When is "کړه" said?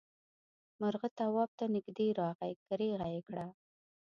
3.27-3.45